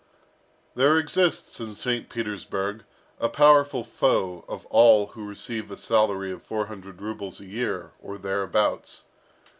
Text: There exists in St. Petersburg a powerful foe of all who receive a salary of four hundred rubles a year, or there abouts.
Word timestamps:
There 0.73 0.97
exists 0.97 1.59
in 1.59 1.75
St. 1.75 2.09
Petersburg 2.09 2.85
a 3.19 3.29
powerful 3.29 3.83
foe 3.83 4.43
of 4.47 4.65
all 4.71 5.05
who 5.09 5.27
receive 5.29 5.69
a 5.69 5.77
salary 5.77 6.31
of 6.31 6.41
four 6.41 6.65
hundred 6.65 6.99
rubles 7.03 7.39
a 7.39 7.45
year, 7.45 7.91
or 8.01 8.17
there 8.17 8.41
abouts. 8.41 9.03